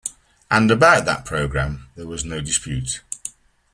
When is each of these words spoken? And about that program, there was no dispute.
And 0.49 0.71
about 0.71 1.05
that 1.05 1.25
program, 1.25 1.85
there 1.95 2.07
was 2.07 2.25
no 2.25 2.41
dispute. 2.41 3.03